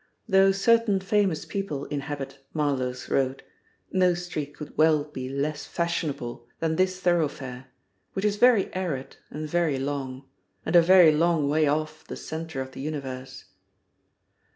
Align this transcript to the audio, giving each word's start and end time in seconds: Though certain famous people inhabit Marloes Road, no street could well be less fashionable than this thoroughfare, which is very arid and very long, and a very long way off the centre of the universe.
Though 0.27 0.51
certain 0.51 0.99
famous 0.99 1.45
people 1.45 1.85
inhabit 1.85 2.39
Marloes 2.55 3.07
Road, 3.07 3.43
no 3.91 4.15
street 4.15 4.55
could 4.55 4.75
well 4.75 5.03
be 5.03 5.29
less 5.29 5.65
fashionable 5.65 6.47
than 6.59 6.75
this 6.75 6.99
thoroughfare, 6.99 7.67
which 8.13 8.25
is 8.25 8.37
very 8.37 8.73
arid 8.73 9.17
and 9.29 9.47
very 9.47 9.77
long, 9.77 10.27
and 10.65 10.75
a 10.75 10.81
very 10.81 11.11
long 11.11 11.47
way 11.47 11.67
off 11.67 12.03
the 12.03 12.15
centre 12.15 12.61
of 12.61 12.71
the 12.71 12.81
universe. 12.81 13.45